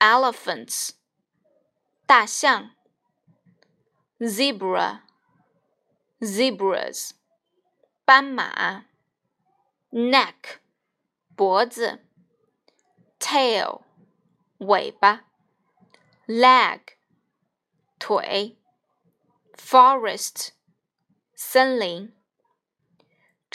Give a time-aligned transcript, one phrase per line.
[0.00, 0.94] elephants,
[2.06, 2.70] 大象
[4.20, 5.02] zebra,
[6.20, 7.12] zebras,
[8.04, 8.86] 斑马
[9.90, 10.60] neck,
[11.36, 12.00] 脖子
[13.18, 13.82] tail,
[14.58, 15.24] 尾巴
[16.26, 16.80] leg,
[17.98, 18.56] 腿
[19.56, 20.50] forest,
[21.34, 22.12] 森林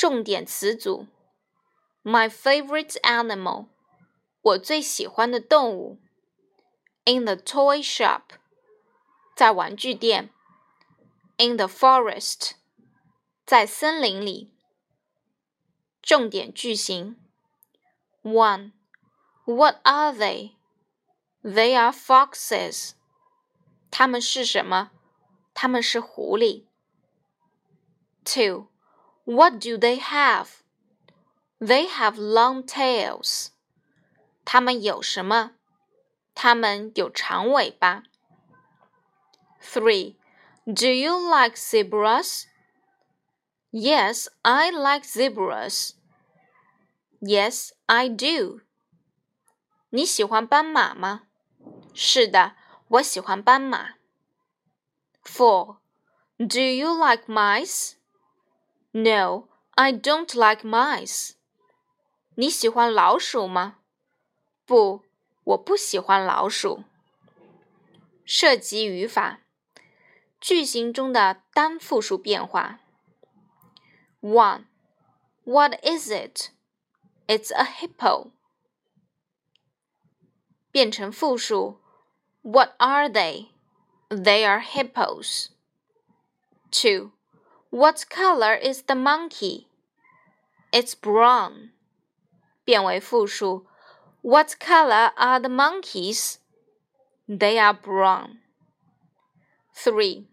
[0.01, 1.07] 重点词组：
[2.03, 3.67] my favorite animal，
[4.41, 5.97] 我最喜欢的动物；
[7.05, 8.21] in the toy shop，
[9.35, 10.29] 在玩具店；
[11.37, 12.51] in the forest，
[13.45, 14.53] 在森林里。
[16.01, 17.17] 重点句型：
[18.23, 18.71] one
[19.45, 20.51] What are they?
[21.41, 22.91] They are foxes.
[23.89, 24.91] 它们是什么？
[25.53, 26.65] 它们是狐狸。
[28.23, 28.67] Two
[29.25, 30.61] what do they have?
[31.59, 33.49] They have long tails.
[34.45, 35.51] 它们有什么？
[36.33, 38.03] 它们有长尾巴。
[39.61, 40.15] Three.
[40.65, 42.45] Do you like zebras?
[43.71, 45.91] Yes, I like zebras.
[47.19, 48.61] Yes, I do.
[49.89, 51.23] 你喜欢斑马吗？
[51.93, 52.55] 是的，
[52.89, 53.95] 我喜欢斑马。
[55.23, 55.77] Four.
[56.37, 57.93] Do you like mice?
[58.91, 61.31] No, I don't like mice.
[62.35, 63.79] 你喜欢老鼠吗？
[64.65, 65.03] 不，
[65.43, 66.83] 我不喜欢老鼠。
[68.25, 69.41] 涉及语法，
[70.39, 72.79] 句型中的单复数变化。
[74.21, 74.65] One,
[75.43, 76.49] what is it?
[77.27, 78.31] It's a hippo.
[80.71, 81.79] 变成复数，
[82.41, 83.47] What are they?
[84.09, 85.47] They are hippos.
[86.71, 87.11] Two.
[87.71, 89.67] What color is the monkey?
[90.71, 91.71] It's brown.
[92.63, 93.65] 变为复数。
[94.21, 96.37] What color are the monkeys?
[97.27, 98.39] They are brown.
[99.73, 100.27] 3.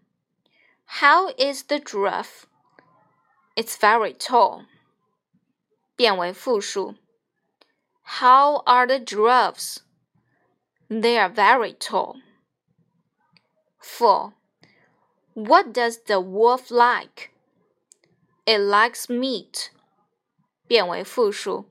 [1.01, 2.45] How is the giraffe?
[3.55, 4.65] It's very tall.
[5.95, 6.95] 变为复数。
[8.19, 9.79] How are the giraffes?
[10.89, 12.21] They are very tall.
[13.79, 14.33] 4.
[15.33, 17.28] What does the wolf like?
[18.45, 19.69] It likes meat.
[20.67, 21.69] 变为复数。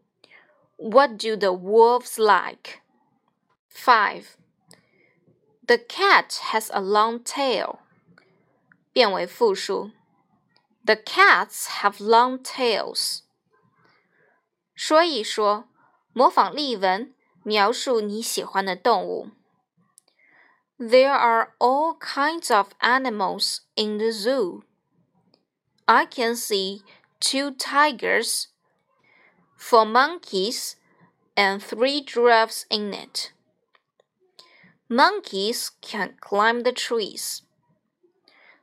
[0.76, 2.81] What do the wolves like?
[3.70, 4.37] Five.
[5.66, 7.78] The cat has a long tail.
[8.92, 9.92] 变为复数。
[10.84, 13.20] The cats have long tails.
[14.75, 15.69] 说一说，
[16.12, 19.31] 模仿例文，描述你喜欢的动物。
[20.78, 24.62] there are all kinds of animals in the zoo.
[25.89, 26.83] I can see
[27.19, 28.50] two tigers,
[29.57, 30.75] four monkeys,
[31.35, 33.33] and three giraffes in it.
[34.88, 37.41] Monkeys can climb the trees.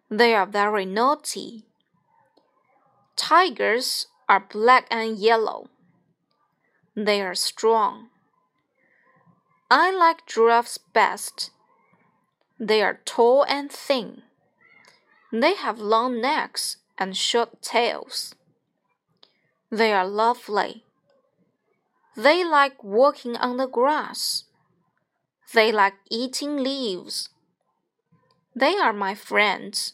[0.08, 1.64] They are very naughty.
[3.16, 5.68] Tigers are black and yellow.
[6.94, 8.10] They are strong.
[9.68, 11.50] I like giraffes best
[12.58, 14.22] they are tall and thin.
[15.30, 18.35] They have long necks and short tails.
[19.69, 20.83] They are lovely.
[22.15, 24.43] They like walking on the grass.
[25.53, 27.29] They like eating leaves.
[28.55, 29.93] They are my friends.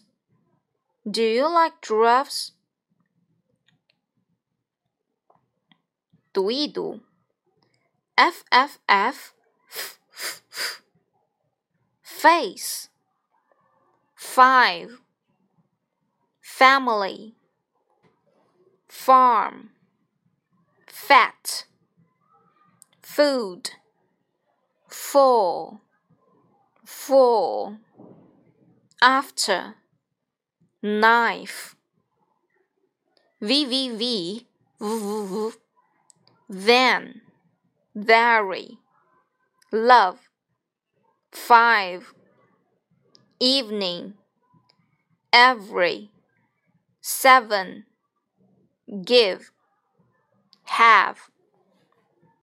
[1.10, 2.52] Do you like giraffes?
[6.34, 7.02] 读一读，
[8.16, 9.34] f f f
[12.04, 12.90] face
[14.16, 15.00] five
[16.63, 17.35] family
[18.87, 19.71] farm,
[20.87, 21.65] fat,
[23.03, 23.71] food,
[24.87, 25.81] full,
[26.85, 27.79] full,
[29.03, 29.75] after,
[30.81, 31.75] knife,
[33.43, 34.45] vvv,
[34.81, 35.53] vvv,
[36.49, 37.23] then,
[37.93, 38.79] very,
[39.73, 40.31] love,
[41.33, 42.15] five,
[43.41, 44.15] evening,
[45.33, 46.12] every,
[47.03, 47.85] seven
[49.05, 49.51] give,
[50.65, 51.32] have.